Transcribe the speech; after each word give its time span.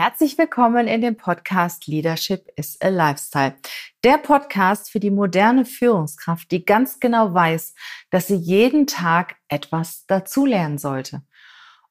Herzlich 0.00 0.38
willkommen 0.38 0.86
in 0.86 1.00
dem 1.00 1.16
Podcast 1.16 1.88
Leadership 1.88 2.46
is 2.54 2.80
a 2.80 2.86
Lifestyle. 2.86 3.56
Der 4.04 4.16
Podcast 4.18 4.92
für 4.92 5.00
die 5.00 5.10
moderne 5.10 5.64
Führungskraft, 5.64 6.52
die 6.52 6.64
ganz 6.64 7.00
genau 7.00 7.34
weiß, 7.34 7.74
dass 8.10 8.28
sie 8.28 8.36
jeden 8.36 8.86
Tag 8.86 9.34
etwas 9.48 10.06
dazulernen 10.06 10.78
sollte. 10.78 11.22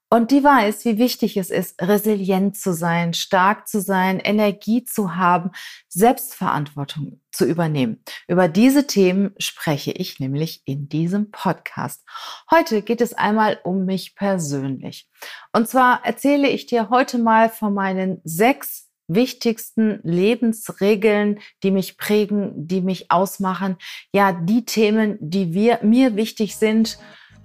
Und 0.09 0.31
die 0.31 0.41
weiß, 0.41 0.85
wie 0.85 0.97
wichtig 0.97 1.35
es 1.35 1.49
ist, 1.49 1.81
resilient 1.81 2.55
zu 2.55 2.73
sein, 2.73 3.13
stark 3.13 3.67
zu 3.67 3.81
sein, 3.81 4.21
Energie 4.21 4.85
zu 4.85 5.17
haben, 5.17 5.51
Selbstverantwortung 5.89 7.19
zu 7.31 7.45
übernehmen. 7.45 8.01
Über 8.27 8.47
diese 8.47 8.87
Themen 8.87 9.35
spreche 9.37 9.91
ich 9.91 10.21
nämlich 10.21 10.61
in 10.63 10.87
diesem 10.87 11.29
Podcast. 11.31 12.05
Heute 12.49 12.83
geht 12.83 13.01
es 13.01 13.13
einmal 13.13 13.59
um 13.65 13.83
mich 13.83 14.15
persönlich. 14.15 15.09
Und 15.51 15.67
zwar 15.67 16.05
erzähle 16.05 16.47
ich 16.47 16.67
dir 16.67 16.89
heute 16.89 17.17
mal 17.17 17.49
von 17.49 17.73
meinen 17.73 18.21
sechs 18.23 18.87
wichtigsten 19.09 19.99
Lebensregeln, 20.03 21.39
die 21.63 21.71
mich 21.71 21.97
prägen, 21.97 22.53
die 22.55 22.81
mich 22.81 23.11
ausmachen. 23.11 23.77
Ja, 24.13 24.31
die 24.31 24.63
Themen, 24.63 25.17
die 25.19 25.53
wir, 25.53 25.79
mir 25.83 26.15
wichtig 26.15 26.55
sind 26.55 26.97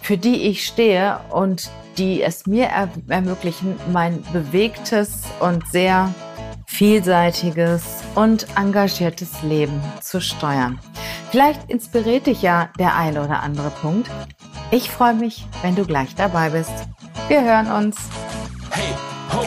für 0.03 0.19
die 0.19 0.49
ich 0.49 0.67
stehe 0.67 1.21
und 1.31 1.71
die 1.97 2.23
es 2.23 2.47
mir 2.47 2.67
er 2.67 2.89
ermöglichen, 3.09 3.77
mein 3.93 4.23
bewegtes 4.33 5.23
und 5.41 5.67
sehr 5.69 6.13
vielseitiges 6.67 7.83
und 8.15 8.47
engagiertes 8.57 9.43
Leben 9.43 9.81
zu 10.01 10.21
steuern. 10.21 10.79
Vielleicht 11.31 11.71
inspiriert 11.71 12.27
dich 12.27 12.43
ja 12.43 12.71
der 12.79 12.97
eine 12.97 13.23
oder 13.25 13.43
andere 13.43 13.71
Punkt. 13.71 14.11
Ich 14.71 14.91
freue 14.91 15.15
mich, 15.15 15.47
wenn 15.63 15.77
du 15.77 15.85
gleich 15.85 16.15
dabei 16.15 16.51
bist. 16.51 16.73
Wir 17.29 17.43
hören 17.43 17.71
uns. 17.71 17.97
Hey, 18.71 18.95
ho, 19.33 19.47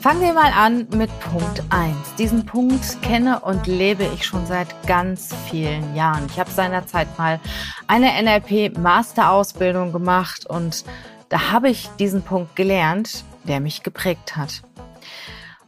Fangen 0.00 0.20
wir 0.20 0.32
mal 0.32 0.52
an 0.52 0.86
mit 0.90 1.10
Punkt 1.18 1.60
1. 1.70 2.14
Diesen 2.18 2.46
Punkt 2.46 3.02
kenne 3.02 3.40
und 3.40 3.66
lebe 3.66 4.04
ich 4.14 4.24
schon 4.24 4.46
seit 4.46 4.86
ganz 4.86 5.34
vielen 5.50 5.96
Jahren. 5.96 6.24
Ich 6.30 6.38
habe 6.38 6.50
seinerzeit 6.52 7.18
mal 7.18 7.40
eine 7.88 8.12
NLP-Masterausbildung 8.22 9.92
gemacht 9.92 10.46
und 10.46 10.84
da 11.30 11.50
habe 11.50 11.68
ich 11.68 11.88
diesen 11.98 12.22
Punkt 12.22 12.54
gelernt, 12.54 13.24
der 13.42 13.58
mich 13.58 13.82
geprägt 13.82 14.36
hat. 14.36 14.62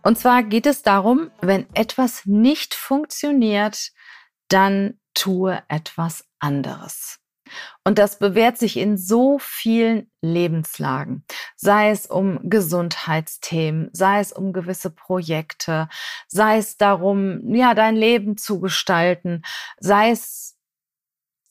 Und 0.03 0.17
zwar 0.17 0.45
geht 0.45 0.67
es 0.67 0.83
darum, 0.83 1.33
wenn 1.41 1.67
etwas 1.75 2.23
nicht 2.25 2.75
funktioniert, 2.75 3.91
dann 4.47 5.01
tue 5.13 5.61
etwas 5.67 6.25
anderes. 6.39 7.19
Und 7.85 7.99
das 7.99 8.19
bewährt 8.19 8.59
sich 8.59 8.77
in 8.77 8.97
so 8.97 9.39
vielen 9.39 10.11
Lebenslagen, 10.23 11.25
sei 11.57 11.91
es 11.91 12.07
um 12.07 12.41
Gesundheitsthemen, 12.43 13.91
sei 13.93 14.21
es 14.21 14.33
um 14.33 14.53
gewisse 14.53 14.91
Projekte, 14.91 15.89
sei 16.29 16.59
es 16.59 16.77
darum, 16.77 17.55
ja, 17.55 17.75
dein 17.75 17.97
Leben 17.97 18.37
zu 18.37 18.61
gestalten, 18.61 19.43
sei 19.79 20.11
es 20.11 20.57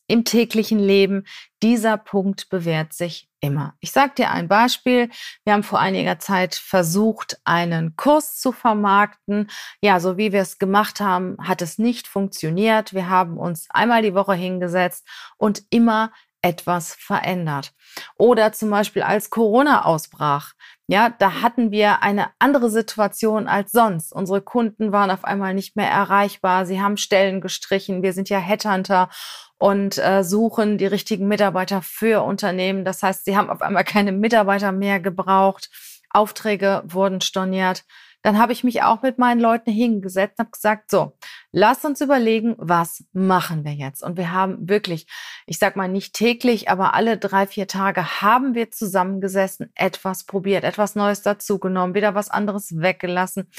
im 0.08 0.26
täglichen 0.26 0.80
Leben. 0.80 1.26
Dieser 1.62 1.98
Punkt 1.98 2.50
bewährt 2.50 2.94
sich 2.94 3.29
immer. 3.42 3.76
Ich 3.80 3.92
sage 3.92 4.14
dir 4.18 4.32
ein 4.32 4.48
Beispiel. 4.48 5.10
Wir 5.44 5.54
haben 5.54 5.64
vor 5.64 5.80
einiger 5.80 6.20
Zeit 6.20 6.56
versucht, 6.56 7.40
einen 7.44 7.96
Kurs 7.96 8.40
zu 8.40 8.52
vermarkten. 8.52 9.50
Ja, 9.82 10.00
so 10.00 10.18
wie 10.18 10.32
wir 10.32 10.42
es 10.42 10.58
gemacht 10.60 11.00
haben, 11.00 11.38
hat 11.42 11.62
es 11.62 11.78
nicht 11.78 12.08
funktioniert. 12.08 12.94
Wir 12.94 13.10
haben 13.10 13.38
uns 13.38 13.68
einmal 13.70 14.02
die 14.02 14.14
Woche 14.14 14.34
hingesetzt 14.34 15.08
und 15.38 15.64
immer 15.70 16.12
etwas 16.42 16.94
verändert. 16.94 17.74
Oder 18.18 18.52
zum 18.52 18.70
Beispiel 18.70 19.02
als 19.02 19.30
Corona 19.30 19.86
ausbrach. 19.86 20.54
Ja, 20.88 21.10
da 21.10 21.42
hatten 21.42 21.72
wir 21.72 22.02
eine 22.02 22.28
andere 22.40 22.70
Situation 22.70 23.48
als 23.48 23.72
sonst. 23.72 24.12
Unsere 24.12 24.42
Kunden 24.42 24.92
waren 24.92 25.12
auf 25.12 25.24
einmal 25.24 25.54
nicht 25.54 25.76
mehr 25.76 25.90
erreichbar. 25.90 26.66
Sie 26.66 26.82
haben 26.82 26.98
Stellen 26.98 27.42
gestrichen. 27.42 28.02
Wir 28.02 28.14
sind 28.14 28.30
ja 28.30 28.40
Headhunter 28.40 29.10
und 29.58 29.98
äh, 29.98 30.24
suchen 30.24 30.78
die 30.78 30.88
richtigen 30.88 31.28
Mitarbeiter 31.28 31.82
für 31.82 32.24
Unternehmen. 32.24 32.86
Das 32.86 33.04
heißt, 33.04 33.26
sie 33.26 33.38
haben 33.38 33.50
auf 33.50 33.62
einmal 33.62 33.84
keine 33.84 34.12
Mitarbeiter 34.12 34.72
mehr 34.72 35.00
gebraucht. 35.00 35.70
Aufträge 36.12 36.82
wurden 36.86 37.22
storniert 37.22 37.84
dann 38.22 38.38
habe 38.38 38.52
ich 38.52 38.64
mich 38.64 38.84
auch 38.84 39.02
mit 39.02 39.18
meinen 39.18 39.40
Leuten 39.40 39.72
hingesetzt 39.72 40.40
und 40.40 40.46
habe 40.46 40.52
gesagt, 40.52 40.92
so, 40.92 41.18
lass 41.52 41.86
uns 41.86 42.02
überlegen, 42.02 42.56
was 42.58 43.06
machen 43.14 43.64
wir 43.64 43.74
jetzt? 43.74 44.04
Und 44.04 44.18
wir 44.18 44.32
haben 44.32 44.68
wirklich, 44.68 45.08
ich 45.46 45.58
sag 45.58 45.76
mal 45.76 45.88
nicht 45.88 46.14
täglich, 46.14 46.70
aber 46.70 46.94
alle 46.94 47.18
drei, 47.18 47.48
vier 47.48 47.68
Tage 47.68 48.22
haben 48.22 48.56
wir 48.56 48.72
zusammengesessen, 48.72 49.72
etwas 49.76 50.26
probiert, 50.26 50.64
etwas 50.64 50.96
Neues 50.96 51.22
dazugenommen, 51.22 51.96
wieder 51.96 52.14
was 52.14 52.30
anderes 52.30 52.78
weggelassen. 52.78 53.50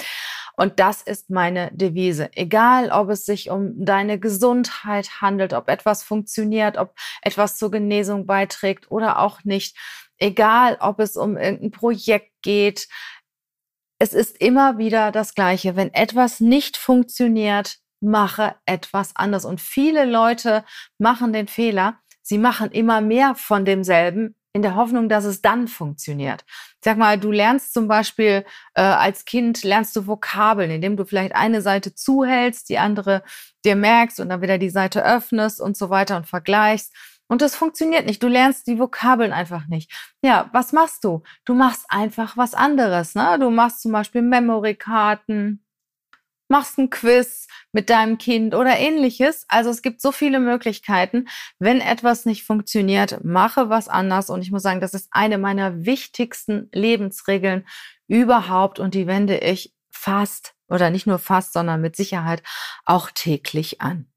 Und 0.56 0.78
das 0.78 1.00
ist 1.00 1.30
meine 1.30 1.70
Devise. 1.72 2.28
Egal, 2.34 2.90
ob 2.90 3.08
es 3.08 3.24
sich 3.24 3.48
um 3.48 3.82
deine 3.82 4.18
Gesundheit 4.18 5.22
handelt, 5.22 5.54
ob 5.54 5.70
etwas 5.70 6.02
funktioniert, 6.02 6.76
ob 6.76 6.94
etwas 7.22 7.56
zur 7.56 7.70
Genesung 7.70 8.26
beiträgt 8.26 8.90
oder 8.90 9.20
auch 9.20 9.42
nicht. 9.44 9.76
Egal, 10.18 10.76
ob 10.80 11.00
es 11.00 11.16
um 11.16 11.38
irgendein 11.38 11.70
Projekt 11.70 12.30
geht, 12.42 12.88
es 14.00 14.14
ist 14.14 14.40
immer 14.40 14.78
wieder 14.78 15.12
das 15.12 15.34
Gleiche. 15.34 15.76
Wenn 15.76 15.92
etwas 15.92 16.40
nicht 16.40 16.78
funktioniert, 16.78 17.76
mache 18.00 18.56
etwas 18.64 19.14
anders. 19.14 19.44
Und 19.44 19.60
viele 19.60 20.06
Leute 20.06 20.64
machen 20.98 21.34
den 21.34 21.48
Fehler, 21.48 21.98
sie 22.22 22.38
machen 22.38 22.70
immer 22.72 23.02
mehr 23.02 23.34
von 23.34 23.66
demselben 23.66 24.34
in 24.54 24.62
der 24.62 24.74
Hoffnung, 24.74 25.10
dass 25.10 25.24
es 25.24 25.42
dann 25.42 25.68
funktioniert. 25.68 26.46
Sag 26.82 26.96
mal, 26.96 27.18
du 27.18 27.30
lernst 27.30 27.74
zum 27.74 27.88
Beispiel 27.88 28.46
äh, 28.74 28.80
als 28.80 29.26
Kind, 29.26 29.62
lernst 29.64 29.94
du 29.94 30.06
Vokabeln, 30.06 30.70
indem 30.70 30.96
du 30.96 31.04
vielleicht 31.04 31.34
eine 31.34 31.60
Seite 31.60 31.94
zuhältst, 31.94 32.70
die 32.70 32.78
andere 32.78 33.22
dir 33.66 33.76
merkst 33.76 34.18
und 34.18 34.30
dann 34.30 34.40
wieder 34.40 34.56
die 34.56 34.70
Seite 34.70 35.04
öffnest 35.04 35.60
und 35.60 35.76
so 35.76 35.90
weiter 35.90 36.16
und 36.16 36.26
vergleichst. 36.26 36.94
Und 37.30 37.42
das 37.42 37.54
funktioniert 37.54 38.06
nicht. 38.06 38.20
Du 38.24 38.26
lernst 38.26 38.66
die 38.66 38.80
Vokabeln 38.80 39.32
einfach 39.32 39.68
nicht. 39.68 39.92
Ja, 40.20 40.50
was 40.52 40.72
machst 40.72 41.04
du? 41.04 41.22
Du 41.44 41.54
machst 41.54 41.84
einfach 41.88 42.36
was 42.36 42.54
anderes. 42.54 43.14
Ne? 43.14 43.38
Du 43.38 43.50
machst 43.50 43.82
zum 43.82 43.92
Beispiel 43.92 44.20
Memory-Karten, 44.22 45.64
machst 46.48 46.76
ein 46.76 46.90
Quiz 46.90 47.46
mit 47.70 47.88
deinem 47.88 48.18
Kind 48.18 48.52
oder 48.52 48.76
ähnliches. 48.76 49.44
Also 49.46 49.70
es 49.70 49.80
gibt 49.80 50.00
so 50.02 50.10
viele 50.10 50.40
Möglichkeiten. 50.40 51.28
Wenn 51.60 51.80
etwas 51.80 52.26
nicht 52.26 52.42
funktioniert, 52.42 53.22
mache 53.22 53.70
was 53.70 53.86
anders. 53.86 54.28
Und 54.28 54.42
ich 54.42 54.50
muss 54.50 54.62
sagen, 54.62 54.80
das 54.80 54.92
ist 54.92 55.06
eine 55.12 55.38
meiner 55.38 55.86
wichtigsten 55.86 56.68
Lebensregeln 56.72 57.64
überhaupt. 58.08 58.80
Und 58.80 58.94
die 58.94 59.06
wende 59.06 59.38
ich 59.38 59.72
fast 59.92 60.56
oder 60.68 60.90
nicht 60.90 61.06
nur 61.06 61.20
fast, 61.20 61.52
sondern 61.52 61.80
mit 61.80 61.94
Sicherheit 61.94 62.42
auch 62.84 63.12
täglich 63.12 63.80
an. 63.80 64.10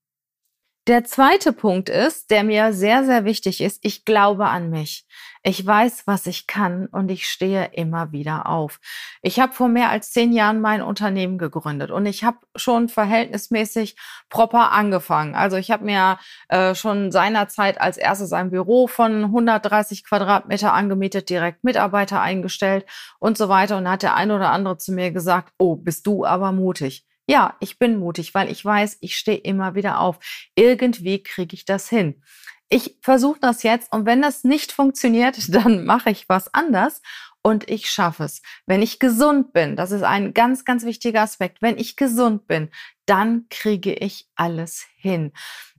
Der 0.86 1.06
zweite 1.06 1.54
Punkt 1.54 1.88
ist, 1.88 2.30
der 2.30 2.44
mir 2.44 2.74
sehr, 2.74 3.06
sehr 3.06 3.24
wichtig 3.24 3.62
ist, 3.62 3.80
ich 3.84 4.04
glaube 4.04 4.48
an 4.48 4.70
mich. 4.70 5.06
Ich 5.42 5.66
weiß, 5.66 6.08
was 6.08 6.26
ich 6.26 6.46
kann 6.46 6.88
und 6.88 7.10
ich 7.10 7.26
stehe 7.30 7.70
immer 7.72 8.12
wieder 8.12 8.50
auf. 8.50 8.82
Ich 9.22 9.40
habe 9.40 9.54
vor 9.54 9.70
mehr 9.70 9.92
als 9.92 10.12
zehn 10.12 10.34
Jahren 10.34 10.60
mein 10.60 10.82
Unternehmen 10.82 11.38
gegründet 11.38 11.90
und 11.90 12.06
ich 12.06 12.26
habe 12.26 12.40
schon 12.58 12.90
verhältnismäßig 12.90 13.96
proper 14.30 14.74
angefangen. 14.74 15.36
Also 15.36 15.56
ich 15.56 15.72
habe 15.72 15.86
mir 15.86 16.20
äh, 16.50 16.76
schon 16.76 17.14
seinerzeit 17.14 17.80
als 17.80 17.96
erstes 17.96 18.34
ein 18.34 18.50
Büro 18.50 18.88
von 18.88 19.24
130 19.24 20.04
Quadratmeter 20.04 20.74
angemietet, 20.74 21.30
direkt 21.30 21.64
Mitarbeiter 21.64 22.20
eingestellt 22.20 22.86
und 23.20 23.38
so 23.38 23.48
weiter. 23.48 23.78
Und 23.78 23.90
hat 23.90 24.04
der 24.04 24.16
ein 24.16 24.32
oder 24.32 24.52
andere 24.52 24.78
zu 24.78 24.92
mir 24.92 25.12
gesagt, 25.12 25.54
oh, 25.58 25.78
bist 25.78 26.06
du 26.08 26.26
aber 26.26 26.52
mutig. 26.52 27.06
Ja, 27.28 27.56
ich 27.60 27.80
bin 27.80 27.98
mutig, 27.98 28.34
weil 28.34 28.52
ich 28.52 28.64
weiß, 28.64 28.98
ich 29.02 29.16
stehe 29.18 29.38
immer 29.38 29.76
wieder 29.76 30.00
auf. 30.00 30.20
Irgendwie 30.56 31.24
kriege 31.24 31.56
ich 31.56 31.66
das 31.66 31.88
hin. 31.90 32.22
Ich 32.70 32.98
versuche 33.02 33.40
das 33.40 33.64
jetzt 33.64 33.92
und 33.94 34.06
wenn 34.06 34.22
das 34.22 34.44
nicht 34.44 34.72
funktioniert, 34.72 35.38
dann 35.54 35.86
mache 35.86 36.10
ich 36.10 36.28
was 36.28 36.54
anders 36.54 37.02
und 37.42 37.70
ich 37.70 37.90
schaffe 37.90 38.24
es. 38.24 38.42
Wenn 38.66 38.82
ich 38.82 39.00
gesund 39.00 39.54
bin, 39.54 39.76
das 39.76 39.92
ist 39.92 40.04
ein 40.04 40.34
ganz, 40.34 40.66
ganz 40.66 40.84
wichtiger 40.86 41.22
Aspekt. 41.22 41.62
Wenn 41.62 41.78
ich 41.78 41.96
gesund 41.96 42.48
bin, 42.48 42.70
dann 43.06 43.46
kriege 43.50 43.94
ich 43.94 44.28
alles 44.36 44.86
hin. 44.96 45.34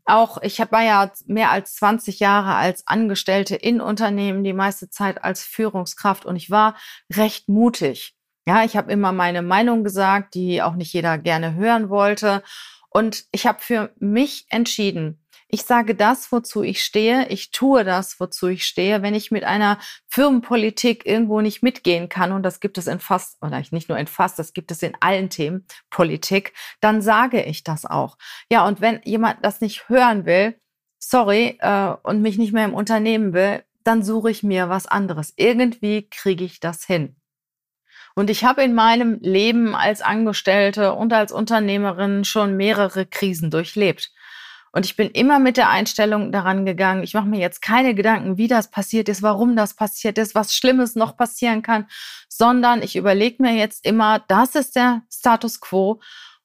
Auch 0.07 0.41
ich 0.43 0.59
war 0.59 0.83
ja 0.83 1.11
mehr 1.27 1.51
als 1.51 1.77
20 1.77 2.21
Jahre 2.21 2.55
als 2.55 2.87
Angestellte 2.87 3.57
in 3.57 3.81
Unternehmen, 3.81 4.45
die 4.45 4.53
meiste 4.53 4.91
Zeit 4.91 5.25
als 5.25 5.43
Führungskraft 5.43 6.27
und 6.27 6.37
ich 6.37 6.51
war 6.51 6.77
recht 7.11 7.49
mutig. 7.49 8.14
Ja, 8.47 8.65
ich 8.65 8.77
habe 8.77 8.93
immer 8.93 9.13
meine 9.13 9.43
Meinung 9.43 9.85
gesagt, 9.85 10.35
die 10.35 10.63
auch 10.63 10.75
nicht 10.75 10.93
jeder 10.93 11.19
gerne 11.19 11.55
hören 11.55 11.89
wollte. 11.89 12.43
Und 12.91 13.25
ich 13.33 13.47
habe 13.47 13.61
für 13.61 13.93
mich 13.99 14.47
entschieden, 14.51 15.25
ich 15.55 15.63
sage 15.63 15.95
das, 15.95 16.33
wozu 16.33 16.65
ich 16.65 16.85
stehe. 16.85 17.29
Ich 17.29 17.53
tue 17.53 17.85
das, 17.85 18.19
wozu 18.19 18.49
ich 18.49 18.65
stehe. 18.65 19.03
Wenn 19.03 19.15
ich 19.15 19.31
mit 19.31 19.45
einer 19.45 19.79
Firmenpolitik 20.09 21.07
irgendwo 21.07 21.41
nicht 21.41 21.63
mitgehen 21.63 22.09
kann, 22.09 22.33
und 22.33 22.43
das 22.43 22.59
gibt 22.59 22.77
es 22.77 22.89
in 22.89 22.99
fast, 22.99 23.41
oder 23.41 23.63
nicht 23.71 23.89
nur 23.89 23.97
in 23.99 24.09
fast, 24.09 24.37
das 24.39 24.53
gibt 24.53 24.73
es 24.73 24.83
in 24.83 24.97
allen 25.01 25.31
Themen 25.31 25.65
Politik, 25.91 26.55
dann 26.81 27.03
sage 27.03 27.43
ich 27.43 27.63
das 27.63 27.87
auch. 27.87 28.19
Ja, 28.51 28.67
und 28.67 28.81
wenn 28.81 29.01
jemand 29.05 29.45
das 29.45 29.61
nicht 29.61 29.89
hören 29.89 30.27
will, 30.27 30.59
sorry, 30.99 31.57
äh, 31.61 31.95
und 32.03 32.21
mich 32.21 32.37
nicht 32.37 32.53
mehr 32.53 32.65
im 32.65 32.75
Unternehmen 32.75 33.33
will, 33.33 33.63
dann 33.85 34.03
suche 34.03 34.33
ich 34.33 34.43
mir 34.43 34.71
was 34.71 34.87
anderes. 34.87 35.35
Irgendwie 35.37 36.09
kriege 36.09 36.45
ich 36.45 36.59
das 36.59 36.85
hin. 36.85 37.17
Und 38.15 38.31
ich 38.31 38.45
habe 38.45 38.63
in 38.63 38.75
meinem 38.75 39.19
Leben 39.21 39.75
als 39.75 40.01
Angestellte 40.01 40.93
und 40.95 41.13
als 41.13 41.33
Unternehmerin 41.33 42.25
schon 42.25 42.57
mehrere 42.57 43.07
Krisen 43.07 43.51
durchlebt. 43.51 44.13
Und 44.75 44.87
ich 44.87 44.97
bin 44.97 45.11
immer 45.11 45.39
mit 45.39 45.57
der 45.57 45.71
Einstellung 45.71 46.33
daran 46.33 46.67
gegangen, 46.67 47.05
ich 47.05 47.15
mache 47.15 47.29
mir 47.29 47.39
jetzt 47.39 47.63
keine 47.63 47.95
Gedanken, 47.95 48.39
wie 48.39 48.49
das 48.49 48.73
passiert 48.73 49.09
ist, 49.09 49.23
warum 49.23 49.55
das 49.55 49.75
passiert 49.75 50.19
ist, 50.19 50.35
was 50.35 50.53
Schlimmes 50.53 50.97
noch 50.97 51.17
passieren 51.17 51.63
kann, 51.63 51.87
sondern 52.29 52.83
ich 52.83 52.97
überlege 52.97 53.41
mir 53.41 53.55
jetzt 53.55 53.87
immer, 53.87 54.19
das 54.27 54.57
ist 54.57 54.75
der 54.75 55.03
Status 55.13 55.61
quo 55.61 56.01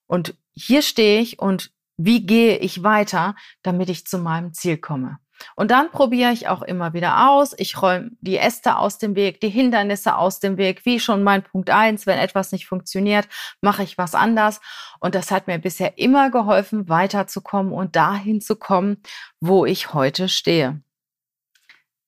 und 0.05 0.35
hier 0.53 0.83
stehe 0.83 1.21
ich 1.21 1.39
und 1.39 1.71
wie 1.97 2.25
gehe 2.25 2.57
ich 2.57 2.83
weiter, 2.83 3.35
damit 3.63 3.89
ich 3.89 4.05
zu 4.05 4.19
meinem 4.19 4.53
Ziel 4.53 4.77
komme. 4.77 5.17
Und 5.55 5.71
dann 5.71 5.91
probiere 5.91 6.31
ich 6.31 6.47
auch 6.47 6.61
immer 6.61 6.93
wieder 6.93 7.29
aus. 7.29 7.53
Ich 7.57 7.81
räume 7.81 8.11
die 8.21 8.37
Äste 8.37 8.77
aus 8.77 8.97
dem 8.97 9.15
Weg, 9.15 9.41
die 9.41 9.49
Hindernisse 9.49 10.15
aus 10.17 10.39
dem 10.39 10.57
Weg. 10.57 10.85
Wie 10.85 10.99
schon 10.99 11.23
mein 11.23 11.43
Punkt 11.43 11.69
eins: 11.69 12.05
wenn 12.05 12.19
etwas 12.19 12.51
nicht 12.51 12.67
funktioniert, 12.67 13.27
mache 13.61 13.83
ich 13.83 13.97
was 13.97 14.15
anders. 14.15 14.61
Und 14.99 15.15
das 15.15 15.31
hat 15.31 15.47
mir 15.47 15.59
bisher 15.59 15.97
immer 15.97 16.29
geholfen, 16.29 16.89
weiterzukommen 16.89 17.73
und 17.73 17.95
dahin 17.95 18.41
zu 18.41 18.55
kommen, 18.55 19.01
wo 19.39 19.65
ich 19.65 19.93
heute 19.93 20.29
stehe. 20.29 20.81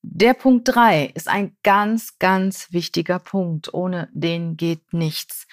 Der 0.04 0.34
Punkt 0.34 0.68
drei 0.68 1.12
ist 1.13 1.27
ein 1.27 1.56
ganz, 1.62 2.18
ganz 2.18 2.72
wichtiger 2.72 3.19
Punkt. 3.19 3.74
Ohne 3.74 4.10
den 4.13 4.57
geht 4.57 4.94
nichts. 4.94 5.48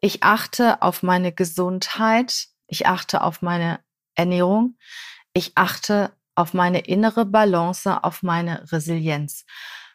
Ich 0.00 0.24
achte 0.24 0.82
auf 0.82 1.04
meine 1.04 1.32
Gesundheit. 1.32 2.48
Ich 2.66 2.86
achte 2.88 3.22
auf 3.22 3.42
meine 3.42 3.78
Ernährung. 4.16 4.76
Ich 5.32 5.52
achte 5.54 6.12
auf 6.34 6.54
meine 6.54 6.80
innere 6.80 7.24
Balance, 7.24 8.02
auf 8.02 8.22
meine 8.22 8.70
Resilienz. 8.72 9.44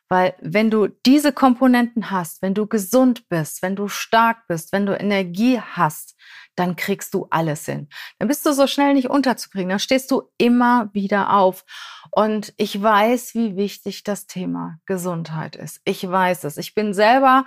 Weil 0.10 0.36
wenn 0.40 0.72
du 0.72 0.88
diese 0.88 1.34
Komponenten 1.34 2.12
hast, 2.12 2.42
wenn 2.42 2.54
du 2.54 2.66
gesund 2.66 3.28
bist, 3.28 3.62
wenn 3.62 3.76
du 3.76 3.90
stark 3.90 4.48
bist, 4.48 4.72
wenn 4.72 4.86
du 4.86 4.98
Energie 4.98 5.60
hast, 5.60 6.16
dann 6.56 6.76
kriegst 6.76 7.14
du 7.14 7.28
alles 7.30 7.66
hin. 7.66 7.88
Dann 8.18 8.28
bist 8.28 8.46
du 8.46 8.52
so 8.52 8.68
schnell 8.68 8.94
nicht 8.94 9.10
unterzukriegen. 9.10 9.70
Dann 9.70 9.80
stehst 9.80 10.10
du 10.10 10.24
immer 10.38 10.90
wieder 10.94 11.34
auf. 11.34 11.66
Und 12.12 12.54
ich 12.58 12.82
weiß, 12.82 13.36
wie 13.36 13.56
wichtig 13.58 14.04
das 14.04 14.26
Thema 14.26 14.80
Gesundheit 14.86 15.56
ist. 15.56 15.82
Ich 15.86 16.10
weiß 16.10 16.46
es. 16.46 16.58
Ich 16.58 16.74
bin 16.74 16.94
selber 16.94 17.46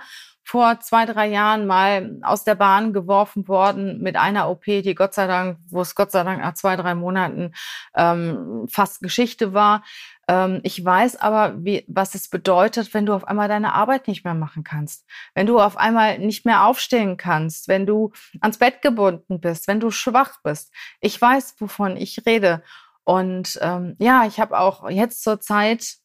vor 0.51 0.81
zwei, 0.81 1.05
drei 1.05 1.29
Jahren 1.29 1.65
mal 1.65 2.19
aus 2.23 2.43
der 2.43 2.55
Bahn 2.55 2.91
geworfen 2.91 3.47
worden 3.47 4.01
mit 4.01 4.17
einer 4.17 4.49
OP, 4.49 4.65
die 4.65 4.95
Gott 4.95 5.13
sei 5.13 5.25
Dank, 5.25 5.59
wo 5.69 5.79
es 5.79 5.95
Gott 5.95 6.11
sei 6.11 6.25
Dank 6.25 6.41
nach 6.41 6.55
zwei, 6.55 6.75
drei 6.75 6.93
Monaten 6.93 7.53
ähm, 7.95 8.67
fast 8.69 8.99
Geschichte 8.99 9.53
war. 9.53 9.81
Ähm, 10.27 10.59
ich 10.63 10.83
weiß 10.83 11.15
aber, 11.21 11.63
wie, 11.63 11.85
was 11.87 12.15
es 12.15 12.29
bedeutet, 12.29 12.93
wenn 12.93 13.05
du 13.05 13.13
auf 13.13 13.25
einmal 13.29 13.47
deine 13.47 13.71
Arbeit 13.73 14.09
nicht 14.09 14.25
mehr 14.25 14.33
machen 14.33 14.65
kannst, 14.65 15.05
wenn 15.35 15.47
du 15.47 15.57
auf 15.57 15.77
einmal 15.77 16.19
nicht 16.19 16.45
mehr 16.45 16.65
aufstehen 16.65 17.15
kannst, 17.15 17.69
wenn 17.69 17.85
du 17.85 18.11
ans 18.41 18.57
Bett 18.57 18.81
gebunden 18.81 19.39
bist, 19.39 19.69
wenn 19.69 19.79
du 19.79 19.89
schwach 19.89 20.39
bist. 20.43 20.73
Ich 20.99 21.21
weiß, 21.21 21.55
wovon 21.59 21.95
ich 21.95 22.25
rede. 22.25 22.61
Und 23.05 23.57
ähm, 23.61 23.95
ja, 23.99 24.25
ich 24.25 24.41
habe 24.41 24.59
auch 24.59 24.89
jetzt 24.89 25.23
zur 25.23 25.39
Zeit 25.39 26.00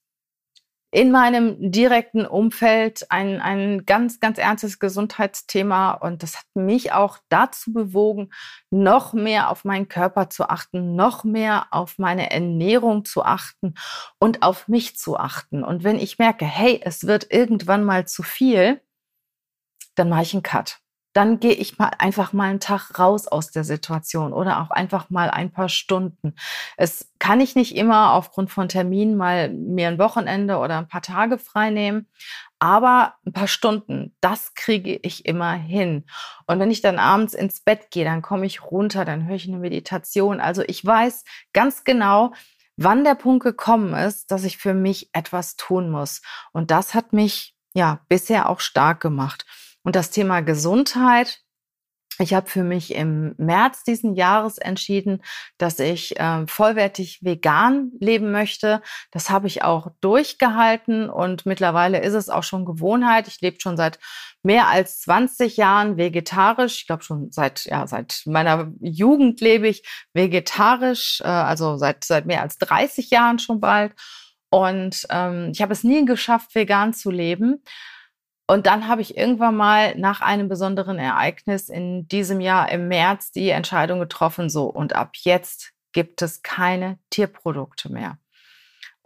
in 0.97 1.11
meinem 1.11 1.71
direkten 1.71 2.25
Umfeld 2.25 3.11
ein, 3.11 3.39
ein 3.43 3.85
ganz, 3.85 4.19
ganz 4.19 4.39
ernstes 4.39 4.79
Gesundheitsthema. 4.79 5.91
Und 5.91 6.23
das 6.23 6.39
hat 6.39 6.47
mich 6.55 6.93
auch 6.93 7.19
dazu 7.29 7.71
bewogen, 7.75 8.31
noch 8.71 9.13
mehr 9.13 9.51
auf 9.51 9.67
meinen 9.67 9.89
Körper 9.89 10.31
zu 10.31 10.49
achten, 10.49 10.97
noch 10.97 11.23
mehr 11.23 11.67
auf 11.71 11.99
meine 11.99 12.31
Ernährung 12.31 13.05
zu 13.05 13.23
achten 13.23 13.75
und 14.19 14.43
auf 14.43 14.69
mich 14.69 14.97
zu 14.97 15.19
achten. 15.19 15.65
Und 15.65 15.85
wenn 15.85 15.99
ich 15.99 16.19
merke, 16.19 16.47
hey, 16.47 16.81
es 16.83 17.07
wird 17.07 17.31
irgendwann 17.31 17.85
mal 17.85 18.07
zu 18.07 18.23
viel, 18.23 18.81
dann 19.97 20.09
mache 20.09 20.23
ich 20.23 20.33
einen 20.33 20.43
Cut 20.43 20.81
dann 21.17 21.41
gehe 21.41 21.55
ich 21.55 21.79
mal 21.79 21.93
einfach 21.99 22.35
mal 22.35 22.51
einen 22.51 22.61
Tag 22.61 22.99
raus 22.99 23.27
aus 23.27 23.51
der 23.51 23.65
Situation 23.65 24.35
oder 24.35 24.61
auch 24.61 24.71
einfach 24.71 25.09
mal 25.09 25.31
ein 25.31 25.51
paar 25.51 25.71
Stunden. 25.71 26.35
Es 26.77 27.11
kann 27.19 27.41
ich 27.41 27.55
nicht 27.55 27.75
immer 27.75 28.13
aufgrund 28.13 28.51
von 28.51 28.69
Terminen 28.69 29.17
mal 29.17 29.49
mir 29.49 29.89
ein 29.89 29.99
Wochenende 29.99 30.59
oder 30.59 30.77
ein 30.77 30.89
paar 30.89 31.01
Tage 31.01 31.39
frei 31.39 31.71
nehmen, 31.71 32.07
aber 32.59 33.15
ein 33.25 33.33
paar 33.33 33.49
Stunden, 33.49 34.15
das 34.21 34.53
kriege 34.55 34.99
ich 35.03 35.25
immer 35.25 35.55
hin. 35.55 36.05
Und 36.47 36.61
wenn 36.61 36.71
ich 36.71 36.83
dann 36.83 36.99
abends 36.99 37.33
ins 37.33 37.63
Bett 37.63 37.91
gehe, 37.91 38.05
dann 38.05 38.21
komme 38.21 38.45
ich 38.45 38.63
runter, 38.63 39.07
dann 39.07 39.27
höre 39.27 39.37
ich 39.37 39.49
eine 39.49 39.57
Meditation. 39.57 40.39
Also 40.39 40.63
ich 40.67 40.85
weiß 40.85 41.25
ganz 41.55 41.85
genau, 41.85 42.35
wann 42.77 43.05
der 43.05 43.15
Punkt 43.15 43.43
gekommen 43.43 43.95
ist, 43.95 44.31
dass 44.31 44.45
ich 44.45 44.59
für 44.59 44.75
mich 44.75 45.09
etwas 45.15 45.57
tun 45.57 45.89
muss. 45.89 46.21
Und 46.53 46.71
das 46.71 46.93
hat 46.93 47.15
mich 47.15 47.57
ja 47.73 48.01
bisher 48.11 48.51
auch 48.51 48.61
stark 48.61 49.01
gemacht. 49.01 49.47
Und 49.87 49.95
das 49.95 50.11
Thema 50.11 50.41
Gesundheit, 50.41 51.43
ich 52.19 52.35
habe 52.35 52.51
für 52.51 52.65
mich 52.65 52.93
im 52.93 53.37
März 53.39 53.85
diesen 53.85 54.17
Jahres 54.17 54.59
entschieden, 54.59 55.23
dass 55.59 55.79
ich 55.79 56.19
äh, 56.19 56.45
vollwertig 56.49 57.21
vegan 57.23 57.93
leben 58.01 58.33
möchte. 58.33 58.83
Das 59.13 59.31
habe 59.31 59.47
ich 59.47 59.63
auch 59.63 59.93
durchgehalten 60.01 61.09
und 61.09 61.47
mittlerweile 61.47 62.01
ist 62.01 62.15
es 62.15 62.31
auch 62.31 62.43
schon 62.43 62.65
Gewohnheit. 62.65 63.29
Ich 63.29 63.41
lebe 63.41 63.61
schon 63.61 63.77
seit 63.77 64.01
mehr 64.43 64.67
als 64.67 65.03
20 65.03 65.57
Jahren 65.57 65.97
vegetarisch. 65.97 66.81
Ich 66.81 66.87
glaube 66.89 67.05
schon 67.05 67.31
seit 67.31 67.65
ja 67.67 67.87
seit 67.87 68.23
meiner 68.27 68.73
Jugend 68.81 69.41
lebe 69.41 69.69
ich 69.69 69.85
vegetarisch, 70.15 71.21
äh, 71.21 71.29
also 71.29 71.77
seit 71.77 72.03
seit 72.03 72.27
mehr 72.27 72.43
als 72.43 72.59
30 72.59 73.11
Jahren 73.11 73.39
schon 73.39 73.61
bald. 73.61 73.95
Und 74.51 75.07
ähm, 75.11 75.51
ich 75.53 75.63
habe 75.63 75.73
es 75.73 75.85
nie 75.85 76.05
geschafft, 76.05 76.57
vegan 76.57 76.93
zu 76.93 77.13
leben. 77.13 77.63
Und 78.49 78.67
dann 78.67 78.87
habe 78.87 79.03
ich 79.03 79.17
irgendwann 79.17 79.57
mal 79.57 79.97
nach 79.97 80.21
einem 80.21 80.49
besonderen 80.49 80.99
Ereignis 80.99 81.69
in 81.69 82.07
diesem 82.07 82.41
Jahr 82.41 82.71
im 82.71 82.87
März 82.89 83.33
die 83.33 83.51
Entscheidung 83.51 83.99
getroffen, 83.99 84.49
so 84.49 84.67
und 84.67 84.95
ab 84.95 85.17
jetzt 85.17 85.73
gibt 85.93 86.23
es 86.23 86.43
keine 86.43 86.99
Tierprodukte 87.11 87.91
mehr. 87.91 88.19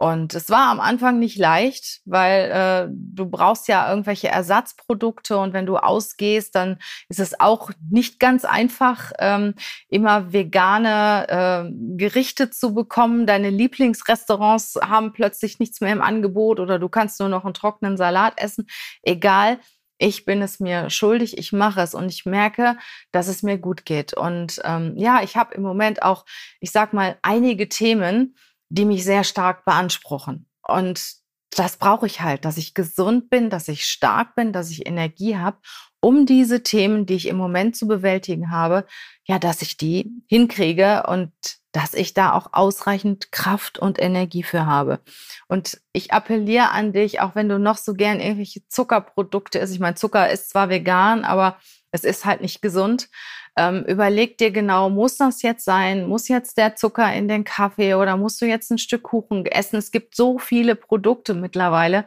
Und 0.01 0.33
es 0.33 0.49
war 0.49 0.71
am 0.71 0.79
Anfang 0.79 1.19
nicht 1.19 1.37
leicht, 1.37 2.01
weil 2.05 2.49
äh, 2.49 2.91
du 2.91 3.27
brauchst 3.27 3.67
ja 3.67 3.87
irgendwelche 3.87 4.29
Ersatzprodukte 4.29 5.37
und 5.37 5.53
wenn 5.53 5.67
du 5.67 5.77
ausgehst, 5.77 6.55
dann 6.55 6.79
ist 7.07 7.19
es 7.19 7.39
auch 7.39 7.69
nicht 7.87 8.19
ganz 8.19 8.43
einfach, 8.43 9.11
ähm, 9.19 9.53
immer 9.89 10.33
vegane 10.33 11.27
äh, 11.29 11.71
Gerichte 11.97 12.49
zu 12.49 12.73
bekommen. 12.73 13.27
Deine 13.27 13.51
Lieblingsrestaurants 13.51 14.79
haben 14.81 15.13
plötzlich 15.13 15.59
nichts 15.59 15.81
mehr 15.81 15.93
im 15.93 16.01
Angebot 16.01 16.59
oder 16.59 16.79
du 16.79 16.89
kannst 16.89 17.19
nur 17.19 17.29
noch 17.29 17.45
einen 17.45 17.53
trockenen 17.53 17.95
Salat 17.95 18.41
essen. 18.41 18.65
Egal, 19.03 19.59
ich 19.99 20.25
bin 20.25 20.41
es 20.41 20.59
mir 20.59 20.89
schuldig, 20.89 21.37
ich 21.37 21.53
mache 21.53 21.81
es 21.81 21.93
und 21.93 22.09
ich 22.09 22.25
merke, 22.25 22.75
dass 23.11 23.27
es 23.27 23.43
mir 23.43 23.59
gut 23.59 23.85
geht. 23.85 24.15
Und 24.15 24.59
ähm, 24.63 24.93
ja, 24.97 25.21
ich 25.21 25.37
habe 25.37 25.53
im 25.53 25.61
Moment 25.61 26.01
auch, 26.01 26.25
ich 26.59 26.71
sag 26.71 26.91
mal, 26.91 27.19
einige 27.21 27.69
Themen, 27.69 28.35
die 28.71 28.85
mich 28.85 29.03
sehr 29.03 29.23
stark 29.23 29.65
beanspruchen. 29.65 30.47
Und 30.65 31.15
das 31.55 31.75
brauche 31.75 32.05
ich 32.05 32.21
halt, 32.21 32.45
dass 32.45 32.57
ich 32.57 32.73
gesund 32.73 33.29
bin, 33.29 33.49
dass 33.49 33.67
ich 33.67 33.85
stark 33.85 34.35
bin, 34.35 34.53
dass 34.53 34.71
ich 34.71 34.87
Energie 34.87 35.35
habe, 35.35 35.57
um 35.99 36.25
diese 36.25 36.63
Themen, 36.63 37.05
die 37.05 37.15
ich 37.15 37.27
im 37.27 37.35
Moment 37.35 37.75
zu 37.75 37.87
bewältigen 37.87 38.49
habe, 38.49 38.85
ja, 39.25 39.37
dass 39.37 39.61
ich 39.61 39.75
die 39.75 40.09
hinkriege 40.27 41.03
und 41.07 41.31
dass 41.73 41.93
ich 41.93 42.13
da 42.13 42.33
auch 42.33 42.53
ausreichend 42.53 43.31
Kraft 43.31 43.77
und 43.77 44.01
Energie 44.01 44.43
für 44.43 44.65
habe. 44.65 44.99
Und 45.47 45.81
ich 45.91 46.13
appelliere 46.13 46.71
an 46.71 46.93
dich, 46.93 47.19
auch 47.19 47.35
wenn 47.35 47.49
du 47.49 47.59
noch 47.59 47.77
so 47.77 47.93
gern 47.93 48.19
irgendwelche 48.19 48.65
Zuckerprodukte 48.67 49.59
isst. 49.59 49.73
Ich 49.73 49.79
meine, 49.79 49.95
Zucker 49.95 50.29
ist 50.31 50.49
zwar 50.49 50.69
vegan, 50.69 51.25
aber 51.25 51.57
es 51.91 52.03
ist 52.03 52.25
halt 52.25 52.41
nicht 52.41 52.61
gesund. 52.61 53.09
Ähm, 53.57 53.83
überleg 53.85 54.37
dir 54.37 54.51
genau, 54.51 54.89
muss 54.89 55.17
das 55.17 55.41
jetzt 55.41 55.65
sein? 55.65 56.07
Muss 56.07 56.27
jetzt 56.27 56.57
der 56.57 56.75
Zucker 56.75 57.13
in 57.13 57.27
den 57.27 57.43
Kaffee 57.43 57.95
oder 57.95 58.17
musst 58.17 58.41
du 58.41 58.45
jetzt 58.45 58.71
ein 58.71 58.77
Stück 58.77 59.03
Kuchen 59.03 59.45
essen? 59.45 59.77
Es 59.77 59.91
gibt 59.91 60.15
so 60.15 60.39
viele 60.39 60.75
Produkte 60.75 61.33
mittlerweile, 61.33 62.05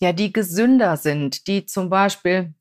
ja, 0.00 0.12
die 0.12 0.32
gesünder 0.32 0.96
sind, 0.96 1.46
die 1.46 1.66
zum 1.66 1.90
Beispiel 1.90 2.54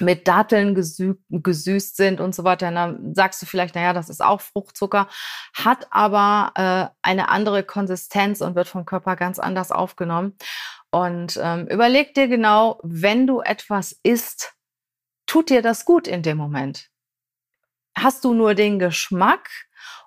mit 0.00 0.26
Datteln 0.28 0.74
gesü 0.74 1.16
gesüßt 1.30 1.96
sind 1.96 2.20
und 2.20 2.34
so 2.34 2.44
weiter. 2.44 2.70
dann 2.70 3.14
sagst 3.14 3.40
du 3.42 3.46
vielleicht, 3.46 3.74
naja, 3.74 3.92
das 3.92 4.08
ist 4.08 4.22
auch 4.22 4.40
Fruchtzucker, 4.40 5.08
hat 5.54 5.86
aber 5.90 6.52
äh, 6.56 6.96
eine 7.02 7.28
andere 7.28 7.62
Konsistenz 7.62 8.40
und 8.40 8.56
wird 8.56 8.68
vom 8.68 8.84
Körper 8.84 9.16
ganz 9.16 9.38
anders 9.38 9.70
aufgenommen. 9.70 10.36
Und 10.90 11.38
ähm, 11.42 11.66
überleg 11.68 12.14
dir 12.14 12.28
genau, 12.28 12.80
wenn 12.82 13.26
du 13.26 13.40
etwas 13.40 13.98
isst, 14.02 14.54
tut 15.26 15.50
dir 15.50 15.62
das 15.62 15.84
gut 15.84 16.06
in 16.06 16.22
dem 16.22 16.38
Moment? 16.38 16.90
Hast 17.96 18.24
du 18.24 18.34
nur 18.34 18.54
den 18.54 18.78
Geschmack 18.78 19.50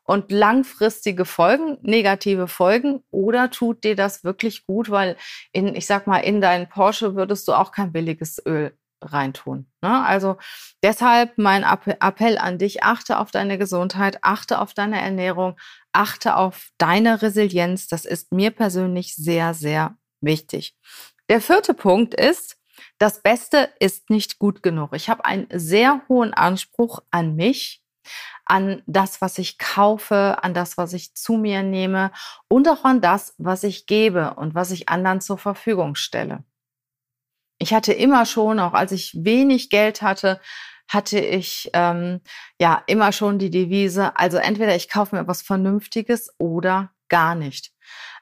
und 0.03 0.31
langfristige 0.31 1.25
Folgen, 1.25 1.77
negative 1.81 2.47
Folgen, 2.47 3.03
oder 3.11 3.51
tut 3.51 3.83
dir 3.83 3.95
das 3.95 4.23
wirklich 4.23 4.65
gut, 4.65 4.89
weil 4.89 5.17
in, 5.51 5.75
ich 5.75 5.85
sag 5.85 6.07
mal, 6.07 6.19
in 6.19 6.41
deinen 6.41 6.69
Porsche 6.69 7.15
würdest 7.15 7.47
du 7.47 7.53
auch 7.53 7.71
kein 7.71 7.91
billiges 7.91 8.41
Öl 8.45 8.77
reintun. 9.01 9.67
Ne? 9.81 10.03
Also 10.05 10.37
deshalb 10.83 11.37
mein 11.37 11.63
Appell 11.63 12.37
an 12.37 12.57
dich, 12.57 12.83
achte 12.83 13.19
auf 13.19 13.31
deine 13.31 13.57
Gesundheit, 13.57 14.19
achte 14.21 14.59
auf 14.59 14.73
deine 14.73 14.99
Ernährung, 14.99 15.57
achte 15.91 16.35
auf 16.35 16.69
deine 16.77 17.21
Resilienz. 17.21 17.87
Das 17.87 18.05
ist 18.05 18.31
mir 18.31 18.51
persönlich 18.51 19.15
sehr, 19.15 19.53
sehr 19.53 19.97
wichtig. 20.21 20.75
Der 21.29 21.41
vierte 21.41 21.73
Punkt 21.73 22.13
ist, 22.13 22.56
das 22.97 23.21
Beste 23.21 23.69
ist 23.79 24.09
nicht 24.09 24.39
gut 24.39 24.63
genug. 24.63 24.93
Ich 24.93 25.09
habe 25.09 25.25
einen 25.25 25.47
sehr 25.51 26.01
hohen 26.09 26.33
Anspruch 26.33 26.99
an 27.11 27.35
mich, 27.35 27.83
an 28.45 28.81
das, 28.85 29.21
was 29.21 29.37
ich 29.37 29.57
kaufe, 29.57 30.37
an 30.41 30.53
das, 30.53 30.77
was 30.77 30.93
ich 30.93 31.15
zu 31.15 31.33
mir 31.33 31.63
nehme 31.63 32.11
und 32.47 32.67
auch 32.67 32.83
an 32.83 33.01
das, 33.01 33.33
was 33.37 33.63
ich 33.63 33.85
gebe 33.85 34.35
und 34.35 34.55
was 34.55 34.71
ich 34.71 34.89
anderen 34.89 35.21
zur 35.21 35.37
Verfügung 35.37 35.95
stelle. 35.95 36.43
Ich 37.59 37.73
hatte 37.73 37.93
immer 37.93 38.25
schon, 38.25 38.59
auch 38.59 38.73
als 38.73 38.91
ich 38.91 39.13
wenig 39.23 39.69
Geld 39.69 40.01
hatte, 40.01 40.39
hatte 40.87 41.19
ich 41.19 41.69
ähm, 41.73 42.21
ja 42.61 42.81
immer 42.87 43.11
schon 43.11 43.39
die 43.39 43.49
Devise, 43.49 44.15
also 44.17 44.37
entweder 44.37 44.75
ich 44.75 44.89
kaufe 44.89 45.15
mir 45.15 45.27
was 45.27 45.41
Vernünftiges 45.41 46.33
oder 46.37 46.91
gar 47.09 47.35
nicht. 47.35 47.73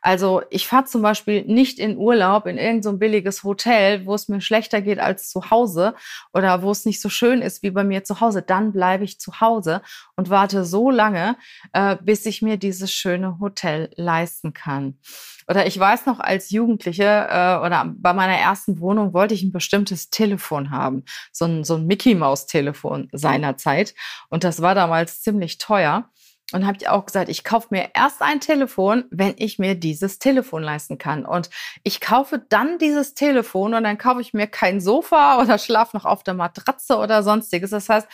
Also 0.06 0.44
ich 0.52 0.68
fahre 0.68 0.86
zum 0.86 1.02
Beispiel 1.02 1.46
nicht 1.46 1.80
in 1.80 1.98
Urlaub 1.98 2.46
in 2.46 2.60
irgendein 2.60 2.84
so 2.84 2.96
billiges 2.96 3.44
Hotel, 3.44 4.06
wo 4.06 4.14
es 4.14 4.28
mir 4.28 4.40
schlechter 4.40 4.80
geht 4.80 5.00
als 5.00 5.30
zu 5.32 5.50
Hause 5.50 5.96
oder 6.32 6.62
wo 6.62 6.70
es 6.70 6.86
nicht 6.86 7.02
so 7.02 7.10
schön 7.10 7.42
ist 7.42 7.64
wie 7.64 7.72
bei 7.72 7.84
mir 7.84 8.04
zu 8.04 8.22
Hause. 8.22 8.44
Dann 8.44 8.72
bleibe 8.72 9.04
ich 9.04 9.20
zu 9.20 9.42
Hause 9.42 9.82
und 10.16 10.30
warte 10.30 10.64
so 10.64 10.92
lange, 10.92 11.38
äh, 11.74 11.98
bis 12.00 12.28
ich 12.28 12.44
mir 12.44 12.58
dieses 12.58 12.94
schöne 12.94 13.40
Hotel 13.40 13.90
leisten 13.96 14.54
kann. 14.54 15.00
Oder 15.48 15.66
ich 15.66 15.80
weiß 15.80 16.06
noch, 16.06 16.20
als 16.20 16.52
Jugendliche 16.52 17.04
äh, 17.04 17.66
oder 17.66 17.92
bei 17.98 18.14
meiner 18.14 18.38
ersten 18.38 18.80
Wohnung 18.80 19.12
wollte 19.12 19.34
ich 19.34 19.42
ein 19.42 19.52
bestimmtes 19.52 20.12
Telefon 20.12 20.70
haben. 20.70 21.04
So 21.32 21.46
ein, 21.46 21.64
so 21.64 21.78
ein 21.78 21.88
Mickey-Maus-Telefon 21.88 23.10
seinerzeit. 23.12 23.96
Und 24.30 24.44
das 24.44 24.62
war 24.62 24.76
damals 24.76 25.24
ziemlich 25.24 25.58
teuer. 25.58 26.12
Und 26.54 26.68
habe 26.68 26.78
ich 26.80 26.88
auch 26.88 27.06
gesagt, 27.06 27.28
ich 27.30 27.44
kaufe 27.44 27.70
mir 27.72 27.90
erst 27.96 28.22
ein 28.22 28.40
Telefon, 28.40 29.06
wenn 29.10 29.34
ich 29.38 29.58
mir 29.58 29.74
dieses 29.74 30.20
Telefon 30.20 30.62
leisten 30.62 31.00
kann. 31.00 31.26
Und 31.26 31.50
ich 31.84 32.00
kaufe 32.00 32.46
dann 32.50 32.78
dieses 32.78 33.16
Telefon 33.16 33.74
und 33.74 33.84
dann 33.84 33.98
kaufe 33.98 34.22
ich 34.22 34.34
mir 34.34 34.46
kein 34.46 34.80
Sofa 34.80 35.42
oder 35.42 35.58
schlafe 35.58 35.98
noch 35.98 36.06
auf 36.06 36.24
der 36.24 36.36
Matratze 36.36 36.98
oder 36.98 37.24
sonstiges. 37.24 37.72
Das 37.72 37.90
heißt, 37.90 38.08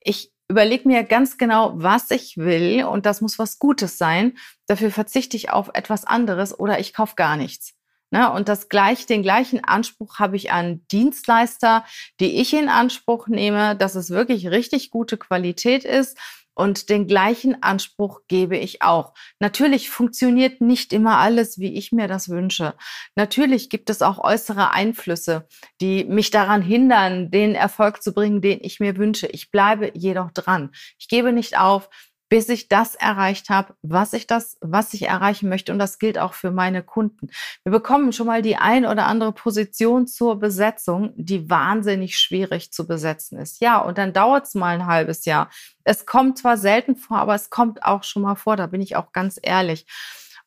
ich 0.00 0.32
überlege 0.48 0.88
mir 0.88 1.04
ganz 1.04 1.38
genau, 1.38 1.72
was 1.76 2.10
ich 2.10 2.36
will 2.36 2.84
und 2.84 3.06
das 3.06 3.20
muss 3.20 3.38
was 3.38 3.58
Gutes 3.58 3.98
sein. 3.98 4.36
Dafür 4.66 4.90
verzichte 4.90 5.36
ich 5.36 5.50
auf 5.50 5.70
etwas 5.74 6.04
anderes 6.04 6.58
oder 6.58 6.80
ich 6.80 6.92
kaufe 6.92 7.14
gar 7.14 7.36
nichts. 7.36 7.74
Ne? 8.10 8.30
Und 8.32 8.48
das 8.48 8.68
gleich, 8.68 9.06
den 9.06 9.22
gleichen 9.22 9.64
Anspruch 9.64 10.18
habe 10.18 10.36
ich 10.36 10.52
an 10.52 10.84
Dienstleister, 10.92 11.84
die 12.20 12.40
ich 12.40 12.54
in 12.54 12.68
Anspruch 12.68 13.26
nehme, 13.26 13.76
dass 13.76 13.94
es 13.96 14.10
wirklich 14.10 14.48
richtig 14.48 14.90
gute 14.90 15.16
Qualität 15.16 15.84
ist 15.84 16.16
und 16.56 16.88
den 16.88 17.06
gleichen 17.06 17.62
Anspruch 17.62 18.22
gebe 18.28 18.56
ich 18.56 18.82
auch. 18.82 19.12
Natürlich 19.38 19.90
funktioniert 19.90 20.60
nicht 20.60 20.92
immer 20.92 21.18
alles, 21.18 21.58
wie 21.58 21.74
ich 21.74 21.92
mir 21.92 22.08
das 22.08 22.30
wünsche. 22.30 22.74
Natürlich 23.14 23.68
gibt 23.68 23.90
es 23.90 24.02
auch 24.02 24.18
äußere 24.18 24.72
Einflüsse, 24.72 25.46
die 25.80 26.04
mich 26.04 26.30
daran 26.30 26.62
hindern, 26.62 27.30
den 27.30 27.54
Erfolg 27.54 28.02
zu 28.02 28.12
bringen, 28.12 28.40
den 28.40 28.58
ich 28.62 28.80
mir 28.80 28.96
wünsche. 28.96 29.26
Ich 29.26 29.50
bleibe 29.50 29.92
jedoch 29.94 30.32
dran. 30.32 30.70
Ich 30.98 31.08
gebe 31.08 31.32
nicht 31.32 31.58
auf 31.58 31.90
bis 32.28 32.48
ich 32.48 32.68
das 32.68 32.94
erreicht 32.94 33.50
habe, 33.50 33.74
was 33.82 34.12
ich 34.12 34.26
das, 34.26 34.56
was 34.60 34.92
ich 34.94 35.02
erreichen 35.02 35.48
möchte. 35.48 35.72
Und 35.72 35.78
das 35.78 35.98
gilt 35.98 36.18
auch 36.18 36.34
für 36.34 36.50
meine 36.50 36.82
Kunden. 36.82 37.28
Wir 37.62 37.72
bekommen 37.72 38.12
schon 38.12 38.26
mal 38.26 38.42
die 38.42 38.56
ein 38.56 38.84
oder 38.84 39.06
andere 39.06 39.32
Position 39.32 40.06
zur 40.06 40.38
Besetzung, 40.38 41.12
die 41.16 41.48
wahnsinnig 41.48 42.18
schwierig 42.18 42.72
zu 42.72 42.86
besetzen 42.86 43.38
ist. 43.38 43.60
Ja, 43.60 43.78
und 43.78 43.98
dann 43.98 44.12
dauert 44.12 44.46
es 44.46 44.54
mal 44.54 44.74
ein 44.74 44.86
halbes 44.86 45.24
Jahr. 45.24 45.50
Es 45.84 46.04
kommt 46.04 46.38
zwar 46.38 46.56
selten 46.56 46.96
vor, 46.96 47.18
aber 47.18 47.34
es 47.34 47.50
kommt 47.50 47.84
auch 47.84 48.02
schon 48.02 48.22
mal 48.22 48.34
vor. 48.34 48.56
Da 48.56 48.66
bin 48.66 48.80
ich 48.80 48.96
auch 48.96 49.12
ganz 49.12 49.38
ehrlich. 49.40 49.86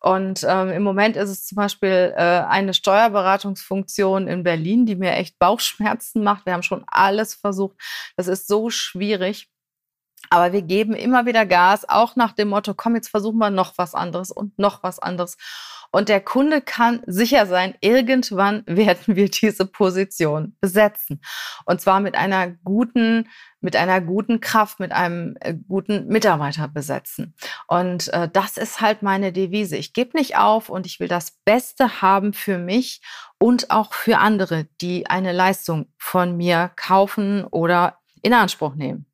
Und 0.01 0.45
ähm, 0.47 0.69
im 0.69 0.83
Moment 0.83 1.17
ist 1.17 1.29
es 1.29 1.45
zum 1.45 1.57
Beispiel 1.57 2.13
äh, 2.15 2.21
eine 2.21 2.73
Steuerberatungsfunktion 2.73 4.27
in 4.27 4.43
Berlin, 4.43 4.85
die 4.85 4.95
mir 4.95 5.11
echt 5.11 5.37
Bauchschmerzen 5.39 6.23
macht. 6.23 6.45
Wir 6.45 6.53
haben 6.53 6.63
schon 6.63 6.85
alles 6.87 7.35
versucht. 7.35 7.75
Das 8.15 8.27
ist 8.27 8.47
so 8.47 8.69
schwierig. 8.69 9.49
Aber 10.29 10.53
wir 10.53 10.61
geben 10.61 10.93
immer 10.93 11.25
wieder 11.25 11.45
Gas, 11.45 11.87
auch 11.87 12.15
nach 12.15 12.33
dem 12.33 12.49
Motto, 12.49 12.73
komm, 12.73 12.95
jetzt 12.95 13.09
versuchen 13.09 13.39
wir 13.39 13.49
noch 13.49 13.77
was 13.77 13.95
anderes 13.95 14.31
und 14.31 14.57
noch 14.59 14.83
was 14.83 14.99
anderes. 14.99 15.37
Und 15.91 16.07
der 16.07 16.21
Kunde 16.21 16.61
kann 16.61 17.01
sicher 17.07 17.47
sein, 17.47 17.73
irgendwann 17.81 18.63
werden 18.67 19.15
wir 19.15 19.29
diese 19.29 19.65
Position 19.65 20.55
besetzen. 20.61 21.21
Und 21.65 21.81
zwar 21.81 21.99
mit 21.99 22.15
einer 22.15 22.49
guten, 22.63 23.27
mit 23.59 23.75
einer 23.75 23.99
guten 23.99 24.39
Kraft, 24.39 24.79
mit 24.79 24.91
einem 24.91 25.35
äh, 25.39 25.55
guten 25.67 26.07
Mitarbeiter 26.07 26.67
besetzen. 26.67 27.33
Und 27.67 28.09
äh, 28.13 28.29
das 28.31 28.57
ist 28.57 28.81
halt 28.81 29.01
meine 29.01 29.33
Devise. 29.33 29.77
Ich 29.77 29.93
gebe 29.93 30.15
nicht 30.17 30.37
auf 30.37 30.69
und 30.69 30.85
ich 30.85 30.99
will 30.99 31.07
das 31.07 31.31
Beste 31.43 32.01
haben 32.01 32.33
für 32.33 32.59
mich 32.59 33.01
und 33.39 33.71
auch 33.71 33.93
für 33.93 34.19
andere, 34.19 34.67
die 34.81 35.07
eine 35.07 35.31
Leistung 35.31 35.87
von 35.97 36.37
mir 36.37 36.71
kaufen 36.75 37.45
oder 37.45 37.97
in 38.21 38.33
Anspruch 38.33 38.75
nehmen. 38.75 39.08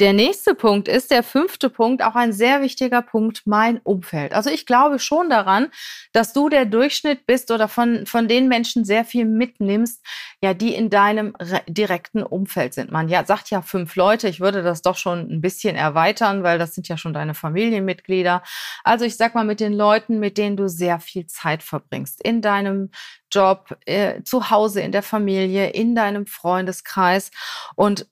Der 0.00 0.14
nächste 0.14 0.54
Punkt 0.54 0.88
ist, 0.88 1.10
der 1.10 1.22
fünfte 1.22 1.68
Punkt, 1.68 2.02
auch 2.02 2.14
ein 2.14 2.32
sehr 2.32 2.62
wichtiger 2.62 3.02
Punkt, 3.02 3.42
mein 3.44 3.78
Umfeld. 3.78 4.32
Also 4.32 4.50
ich 4.50 4.66
glaube 4.66 4.98
schon 4.98 5.28
daran, 5.28 5.68
dass 6.12 6.32
du 6.32 6.48
der 6.48 6.64
Durchschnitt 6.64 7.26
bist 7.26 7.50
oder 7.50 7.68
von, 7.68 8.06
von 8.06 8.26
den 8.26 8.48
Menschen 8.48 8.84
sehr 8.84 9.04
viel 9.04 9.26
mitnimmst, 9.26 10.04
ja, 10.42 10.54
die 10.54 10.74
in 10.74 10.90
deinem 10.90 11.34
direkten 11.68 12.22
Umfeld 12.22 12.74
sind. 12.74 12.90
Man 12.90 13.08
ja, 13.08 13.24
sagt 13.24 13.50
ja 13.50 13.60
fünf 13.62 13.94
Leute, 13.94 14.28
ich 14.28 14.40
würde 14.40 14.62
das 14.62 14.82
doch 14.82 14.96
schon 14.96 15.30
ein 15.30 15.40
bisschen 15.40 15.76
erweitern, 15.76 16.42
weil 16.42 16.58
das 16.58 16.74
sind 16.74 16.88
ja 16.88 16.96
schon 16.96 17.12
deine 17.12 17.34
Familienmitglieder. 17.34 18.42
Also 18.84 19.04
ich 19.04 19.16
sag 19.16 19.34
mal 19.34 19.44
mit 19.44 19.60
den 19.60 19.74
Leuten, 19.74 20.18
mit 20.18 20.38
denen 20.38 20.56
du 20.56 20.68
sehr 20.68 21.00
viel 21.00 21.26
Zeit 21.26 21.62
verbringst. 21.62 22.22
In 22.24 22.40
deinem 22.40 22.90
Job, 23.30 23.76
äh, 23.86 24.22
zu 24.22 24.50
Hause, 24.50 24.80
in 24.80 24.90
der 24.90 25.02
Familie, 25.02 25.70
in 25.70 25.94
deinem 25.94 26.26
Freundeskreis. 26.26 27.30
Und 27.76 28.06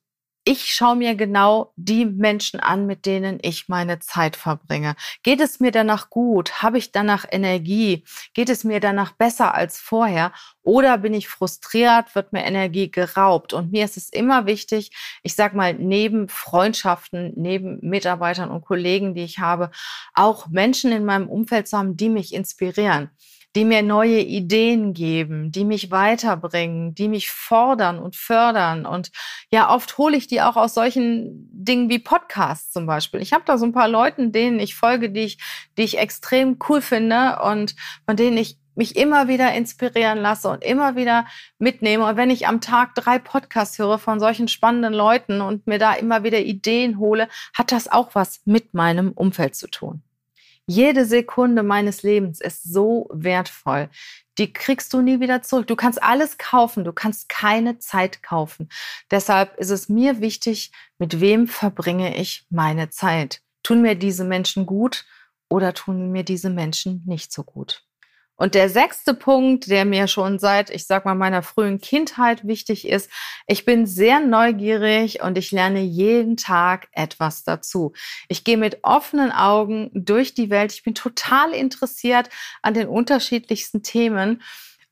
ich 0.44 0.72
schaue 0.72 0.96
mir 0.96 1.14
genau 1.14 1.72
die 1.76 2.06
Menschen 2.06 2.60
an, 2.60 2.86
mit 2.86 3.04
denen 3.04 3.38
ich 3.42 3.68
meine 3.68 3.98
Zeit 3.98 4.36
verbringe. 4.36 4.96
Geht 5.22 5.40
es 5.40 5.60
mir 5.60 5.70
danach 5.70 6.08
gut? 6.08 6.62
Habe 6.62 6.78
ich 6.78 6.92
danach 6.92 7.26
Energie? 7.30 8.04
Geht 8.32 8.48
es 8.48 8.64
mir 8.64 8.80
danach 8.80 9.12
besser 9.12 9.54
als 9.54 9.78
vorher? 9.78 10.32
Oder 10.62 10.98
bin 10.98 11.12
ich 11.12 11.28
frustriert? 11.28 12.14
Wird 12.14 12.32
mir 12.32 12.44
Energie 12.44 12.90
geraubt? 12.90 13.52
Und 13.52 13.70
mir 13.70 13.84
ist 13.84 13.98
es 13.98 14.08
immer 14.08 14.46
wichtig, 14.46 14.90
ich 15.22 15.34
sage 15.34 15.56
mal, 15.56 15.74
neben 15.74 16.28
Freundschaften, 16.28 17.32
neben 17.36 17.78
Mitarbeitern 17.82 18.50
und 18.50 18.64
Kollegen, 18.64 19.14
die 19.14 19.24
ich 19.24 19.40
habe, 19.40 19.70
auch 20.14 20.48
Menschen 20.48 20.90
in 20.90 21.04
meinem 21.04 21.28
Umfeld 21.28 21.68
zu 21.68 21.76
haben, 21.76 21.96
die 21.96 22.08
mich 22.08 22.32
inspirieren 22.32 23.10
die 23.56 23.64
mir 23.64 23.82
neue 23.82 24.20
Ideen 24.20 24.94
geben, 24.94 25.50
die 25.50 25.64
mich 25.64 25.90
weiterbringen, 25.90 26.94
die 26.94 27.08
mich 27.08 27.30
fordern 27.30 27.98
und 27.98 28.14
fördern. 28.14 28.86
Und 28.86 29.10
ja, 29.50 29.74
oft 29.74 29.98
hole 29.98 30.16
ich 30.16 30.28
die 30.28 30.40
auch 30.40 30.56
aus 30.56 30.74
solchen 30.74 31.48
Dingen 31.52 31.88
wie 31.88 31.98
Podcasts 31.98 32.72
zum 32.72 32.86
Beispiel. 32.86 33.20
Ich 33.20 33.32
habe 33.32 33.44
da 33.46 33.58
so 33.58 33.66
ein 33.66 33.72
paar 33.72 33.88
Leuten, 33.88 34.30
denen 34.30 34.60
ich 34.60 34.76
folge, 34.76 35.10
die 35.10 35.20
ich, 35.20 35.38
die 35.76 35.82
ich 35.82 35.98
extrem 35.98 36.58
cool 36.68 36.80
finde 36.80 37.40
und 37.42 37.74
von 38.06 38.16
denen 38.16 38.36
ich 38.36 38.56
mich 38.76 38.96
immer 38.96 39.28
wieder 39.28 39.52
inspirieren 39.52 40.18
lasse 40.18 40.48
und 40.48 40.64
immer 40.64 40.96
wieder 40.96 41.26
mitnehme. 41.58 42.06
Und 42.06 42.16
wenn 42.16 42.30
ich 42.30 42.46
am 42.46 42.60
Tag 42.60 42.94
drei 42.94 43.18
Podcasts 43.18 43.78
höre 43.78 43.98
von 43.98 44.20
solchen 44.20 44.48
spannenden 44.48 44.94
Leuten 44.94 45.40
und 45.40 45.66
mir 45.66 45.78
da 45.78 45.92
immer 45.94 46.22
wieder 46.22 46.38
Ideen 46.38 46.98
hole, 46.98 47.28
hat 47.52 47.72
das 47.72 47.90
auch 47.90 48.14
was 48.14 48.40
mit 48.44 48.74
meinem 48.74 49.10
Umfeld 49.12 49.56
zu 49.56 49.68
tun. 49.68 50.02
Jede 50.72 51.04
Sekunde 51.04 51.64
meines 51.64 52.04
Lebens 52.04 52.40
ist 52.40 52.62
so 52.62 53.08
wertvoll. 53.12 53.88
Die 54.38 54.52
kriegst 54.52 54.92
du 54.92 55.02
nie 55.02 55.18
wieder 55.18 55.42
zurück. 55.42 55.66
Du 55.66 55.74
kannst 55.74 56.00
alles 56.00 56.38
kaufen, 56.38 56.84
du 56.84 56.92
kannst 56.92 57.28
keine 57.28 57.80
Zeit 57.80 58.22
kaufen. 58.22 58.68
Deshalb 59.10 59.56
ist 59.56 59.70
es 59.70 59.88
mir 59.88 60.20
wichtig, 60.20 60.70
mit 60.96 61.20
wem 61.20 61.48
verbringe 61.48 62.16
ich 62.16 62.46
meine 62.50 62.88
Zeit. 62.88 63.42
Tun 63.64 63.82
mir 63.82 63.96
diese 63.96 64.22
Menschen 64.22 64.64
gut 64.64 65.06
oder 65.48 65.74
tun 65.74 66.12
mir 66.12 66.22
diese 66.22 66.50
Menschen 66.50 67.02
nicht 67.04 67.32
so 67.32 67.42
gut? 67.42 67.84
Und 68.40 68.54
der 68.54 68.70
sechste 68.70 69.12
Punkt, 69.12 69.66
der 69.66 69.84
mir 69.84 70.08
schon 70.08 70.38
seit, 70.38 70.70
ich 70.70 70.86
sag 70.86 71.04
mal, 71.04 71.14
meiner 71.14 71.42
frühen 71.42 71.78
Kindheit 71.78 72.46
wichtig 72.46 72.88
ist, 72.88 73.10
ich 73.46 73.66
bin 73.66 73.84
sehr 73.84 74.18
neugierig 74.20 75.22
und 75.22 75.36
ich 75.36 75.52
lerne 75.52 75.80
jeden 75.82 76.38
Tag 76.38 76.88
etwas 76.92 77.44
dazu. 77.44 77.92
Ich 78.28 78.42
gehe 78.42 78.56
mit 78.56 78.78
offenen 78.80 79.30
Augen 79.30 79.90
durch 79.92 80.32
die 80.32 80.48
Welt. 80.48 80.72
Ich 80.72 80.84
bin 80.84 80.94
total 80.94 81.52
interessiert 81.52 82.30
an 82.62 82.72
den 82.72 82.88
unterschiedlichsten 82.88 83.82
Themen. 83.82 84.40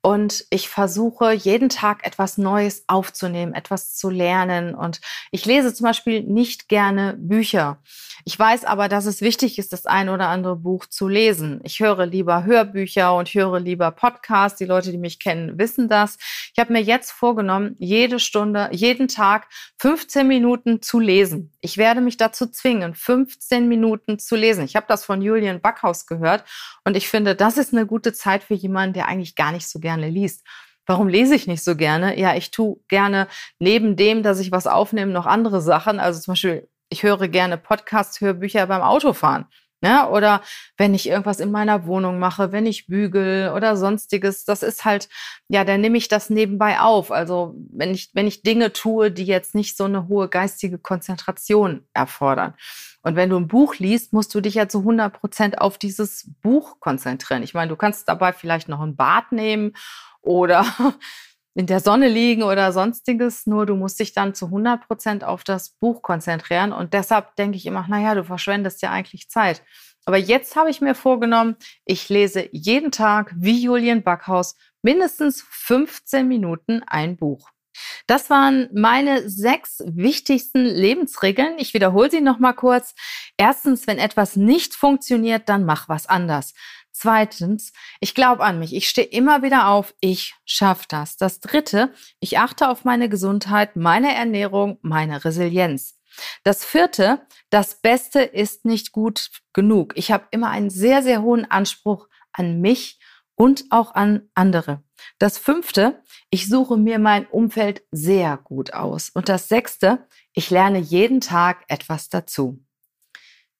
Und 0.08 0.46
ich 0.48 0.70
versuche 0.70 1.34
jeden 1.34 1.68
Tag 1.68 2.06
etwas 2.06 2.38
Neues 2.38 2.84
aufzunehmen, 2.86 3.52
etwas 3.52 3.94
zu 3.94 4.08
lernen. 4.08 4.74
Und 4.74 5.02
ich 5.32 5.44
lese 5.44 5.74
zum 5.74 5.84
Beispiel 5.84 6.22
nicht 6.22 6.70
gerne 6.70 7.14
Bücher. 7.18 7.76
Ich 8.24 8.38
weiß 8.38 8.64
aber, 8.64 8.88
dass 8.88 9.04
es 9.04 9.20
wichtig 9.20 9.58
ist, 9.58 9.72
das 9.72 9.84
ein 9.84 10.08
oder 10.08 10.28
andere 10.28 10.56
Buch 10.56 10.86
zu 10.86 11.08
lesen. 11.08 11.60
Ich 11.62 11.80
höre 11.80 12.06
lieber 12.06 12.44
Hörbücher 12.44 13.14
und 13.14 13.28
höre 13.28 13.60
lieber 13.60 13.90
Podcasts. 13.90 14.58
Die 14.58 14.64
Leute, 14.64 14.92
die 14.92 14.98
mich 14.98 15.18
kennen, 15.18 15.58
wissen 15.58 15.88
das. 15.88 16.16
Ich 16.54 16.58
habe 16.58 16.72
mir 16.72 16.82
jetzt 16.82 17.10
vorgenommen, 17.10 17.76
jede 17.78 18.18
Stunde, 18.18 18.70
jeden 18.72 19.08
Tag 19.08 19.48
15 19.78 20.26
Minuten 20.26 20.80
zu 20.80 21.00
lesen. 21.00 21.52
Ich 21.60 21.76
werde 21.76 22.00
mich 22.00 22.16
dazu 22.16 22.46
zwingen, 22.46 22.94
15 22.94 23.68
Minuten 23.68 24.18
zu 24.18 24.36
lesen. 24.36 24.64
Ich 24.64 24.74
habe 24.74 24.86
das 24.88 25.04
von 25.04 25.20
Julian 25.20 25.60
Backhaus 25.60 26.06
gehört 26.06 26.44
und 26.84 26.96
ich 26.96 27.08
finde, 27.08 27.34
das 27.34 27.58
ist 27.58 27.74
eine 27.74 27.86
gute 27.86 28.14
Zeit 28.14 28.42
für 28.42 28.54
jemanden, 28.54 28.94
der 28.94 29.08
eigentlich 29.08 29.34
gar 29.34 29.52
nicht 29.52 29.68
so 29.68 29.78
gerne 29.78 29.97
liest. 30.06 30.46
Warum 30.86 31.08
lese 31.08 31.34
ich 31.34 31.46
nicht 31.46 31.64
so 31.64 31.76
gerne? 31.76 32.18
Ja, 32.18 32.34
ich 32.34 32.50
tue 32.50 32.76
gerne 32.88 33.28
neben 33.58 33.96
dem, 33.96 34.22
dass 34.22 34.38
ich 34.38 34.52
was 34.52 34.66
aufnehme, 34.66 35.12
noch 35.12 35.26
andere 35.26 35.60
Sachen. 35.60 36.00
Also 36.00 36.20
zum 36.20 36.32
Beispiel, 36.32 36.68
ich 36.88 37.02
höre 37.02 37.28
gerne 37.28 37.58
Podcasts, 37.58 38.20
Hörbücher 38.20 38.66
beim 38.66 38.80
Autofahren. 38.80 39.46
Ne? 39.80 40.08
Oder 40.08 40.42
wenn 40.76 40.92
ich 40.92 41.08
irgendwas 41.08 41.38
in 41.38 41.52
meiner 41.52 41.86
Wohnung 41.86 42.18
mache, 42.18 42.50
wenn 42.50 42.66
ich 42.66 42.88
bügel 42.88 43.52
oder 43.54 43.76
sonstiges, 43.76 44.44
das 44.44 44.64
ist 44.64 44.84
halt, 44.84 45.08
ja, 45.48 45.64
dann 45.64 45.80
nehme 45.80 45.98
ich 45.98 46.08
das 46.08 46.30
nebenbei 46.30 46.80
auf. 46.80 47.12
Also 47.12 47.54
wenn 47.70 47.92
ich, 47.94 48.10
wenn 48.12 48.26
ich 48.26 48.42
Dinge 48.42 48.72
tue, 48.72 49.12
die 49.12 49.24
jetzt 49.24 49.54
nicht 49.54 49.76
so 49.76 49.84
eine 49.84 50.08
hohe 50.08 50.28
geistige 50.28 50.78
Konzentration 50.78 51.86
erfordern. 51.94 52.54
Und 53.02 53.14
wenn 53.14 53.30
du 53.30 53.36
ein 53.36 53.46
Buch 53.46 53.76
liest, 53.76 54.12
musst 54.12 54.34
du 54.34 54.40
dich 54.40 54.54
ja 54.54 54.68
zu 54.68 54.80
100 54.80 55.12
Prozent 55.12 55.60
auf 55.60 55.78
dieses 55.78 56.28
Buch 56.42 56.80
konzentrieren. 56.80 57.44
Ich 57.44 57.54
meine, 57.54 57.68
du 57.68 57.76
kannst 57.76 58.08
dabei 58.08 58.32
vielleicht 58.32 58.68
noch 58.68 58.80
ein 58.80 58.96
Bad 58.96 59.30
nehmen 59.30 59.74
oder 60.22 60.66
in 61.58 61.66
der 61.66 61.80
Sonne 61.80 62.08
liegen 62.08 62.44
oder 62.44 62.70
sonstiges. 62.72 63.44
Nur 63.44 63.66
du 63.66 63.74
musst 63.74 63.98
dich 63.98 64.12
dann 64.12 64.32
zu 64.32 64.44
100 64.44 64.86
Prozent 64.86 65.24
auf 65.24 65.42
das 65.42 65.70
Buch 65.70 66.02
konzentrieren. 66.02 66.72
Und 66.72 66.94
deshalb 66.94 67.34
denke 67.34 67.56
ich 67.56 67.66
immer, 67.66 67.84
naja, 67.88 68.14
du 68.14 68.22
verschwendest 68.22 68.80
ja 68.80 68.92
eigentlich 68.92 69.28
Zeit. 69.28 69.64
Aber 70.04 70.18
jetzt 70.18 70.54
habe 70.54 70.70
ich 70.70 70.80
mir 70.80 70.94
vorgenommen, 70.94 71.56
ich 71.84 72.08
lese 72.08 72.48
jeden 72.52 72.92
Tag 72.92 73.34
wie 73.36 73.60
Julian 73.60 74.04
Backhaus 74.04 74.54
mindestens 74.82 75.44
15 75.50 76.28
Minuten 76.28 76.84
ein 76.86 77.16
Buch. 77.16 77.50
Das 78.06 78.30
waren 78.30 78.68
meine 78.72 79.28
sechs 79.28 79.82
wichtigsten 79.84 80.64
Lebensregeln. 80.64 81.58
Ich 81.58 81.74
wiederhole 81.74 82.10
sie 82.10 82.20
noch 82.20 82.38
mal 82.38 82.52
kurz. 82.52 82.94
Erstens, 83.36 83.88
wenn 83.88 83.98
etwas 83.98 84.36
nicht 84.36 84.74
funktioniert, 84.74 85.48
dann 85.48 85.64
mach 85.64 85.88
was 85.88 86.06
anders. 86.06 86.54
Zweitens, 86.92 87.72
ich 88.00 88.14
glaube 88.14 88.42
an 88.44 88.58
mich. 88.58 88.74
Ich 88.74 88.88
stehe 88.88 89.06
immer 89.06 89.42
wieder 89.42 89.68
auf. 89.68 89.94
Ich 90.00 90.34
schaffe 90.44 90.86
das. 90.88 91.16
Das 91.16 91.40
dritte, 91.40 91.92
ich 92.20 92.38
achte 92.38 92.68
auf 92.68 92.84
meine 92.84 93.08
Gesundheit, 93.08 93.76
meine 93.76 94.14
Ernährung, 94.14 94.78
meine 94.82 95.24
Resilienz. 95.24 95.98
Das 96.42 96.64
vierte, 96.64 97.26
das 97.50 97.80
Beste 97.80 98.22
ist 98.22 98.64
nicht 98.64 98.92
gut 98.92 99.30
genug. 99.52 99.92
Ich 99.96 100.10
habe 100.10 100.26
immer 100.30 100.50
einen 100.50 100.70
sehr, 100.70 101.02
sehr 101.02 101.22
hohen 101.22 101.48
Anspruch 101.50 102.08
an 102.32 102.60
mich 102.60 102.98
und 103.34 103.66
auch 103.70 103.94
an 103.94 104.28
andere. 104.34 104.82
Das 105.18 105.38
fünfte, 105.38 106.02
ich 106.30 106.48
suche 106.48 106.76
mir 106.76 106.98
mein 106.98 107.26
Umfeld 107.26 107.82
sehr 107.92 108.36
gut 108.36 108.74
aus. 108.74 109.10
Und 109.10 109.28
das 109.28 109.48
sechste, 109.48 110.06
ich 110.32 110.50
lerne 110.50 110.78
jeden 110.78 111.20
Tag 111.20 111.64
etwas 111.68 112.08
dazu. 112.08 112.64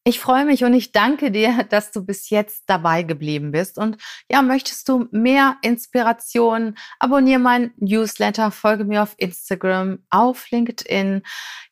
Ich 0.08 0.20
freue 0.20 0.46
mich 0.46 0.64
und 0.64 0.72
ich 0.72 0.92
danke 0.92 1.30
dir, 1.30 1.64
dass 1.68 1.90
du 1.90 2.02
bis 2.02 2.30
jetzt 2.30 2.62
dabei 2.66 3.02
geblieben 3.02 3.50
bist. 3.50 3.76
Und 3.76 3.98
ja, 4.30 4.40
möchtest 4.40 4.88
du 4.88 5.06
mehr 5.10 5.56
Inspiration? 5.60 6.76
Abonniere 6.98 7.38
meinen 7.38 7.72
Newsletter, 7.76 8.50
folge 8.50 8.84
mir 8.84 9.02
auf 9.02 9.12
Instagram, 9.18 9.98
auf 10.08 10.50
LinkedIn. 10.50 11.20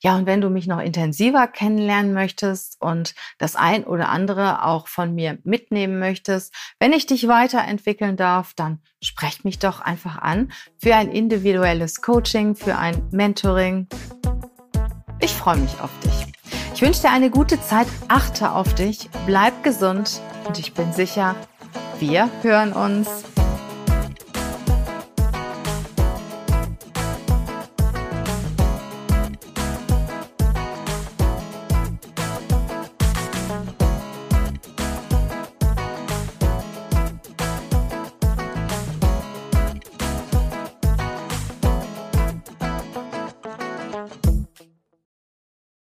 Ja, 0.01 0.17
und 0.17 0.27
wenn 0.27 0.43
du 0.43 0.51
mich 0.51 0.67
noch 0.67 0.81
intensiver 0.81 1.47
kennenlernen 1.47 2.13
möchtest 2.13 2.77
und 2.79 3.15
das 3.39 3.57
ein 3.57 3.85
oder 3.85 4.11
andere 4.11 4.67
auch 4.67 4.87
von 4.87 5.15
mir 5.15 5.39
mitnehmen 5.45 5.99
möchtest, 5.99 6.55
wenn 6.79 6.93
ich 6.93 7.07
dich 7.07 7.29
weiterentwickeln 7.29 8.19
darf, 8.19 8.53
dann 8.53 8.83
sprech 9.03 9.45
mich 9.45 9.61
doch 9.61 9.81
einfach 9.81 10.19
an 10.19 10.53
für 10.77 10.95
ein 10.95 11.11
individuelles 11.11 12.03
Coaching, 12.03 12.55
für 12.55 12.77
ein 12.77 13.09
Mentoring. 13.13 13.89
Ich 15.21 15.33
freue 15.33 15.57
mich 15.57 15.81
auf 15.81 15.91
dich. 16.01 16.26
Ich 16.77 16.83
wünsche 16.83 17.01
dir 17.01 17.11
eine 17.11 17.31
gute 17.31 17.59
Zeit, 17.59 17.87
achte 18.09 18.51
auf 18.51 18.75
dich, 18.75 19.09
bleib 19.25 19.65
gesund. 19.65 20.21
Und 20.47 20.59
ich 20.59 20.75
bin 20.75 20.93
sicher, 20.93 21.35
wir 22.01 22.29
hören 22.43 22.75
uns. 22.75 23.09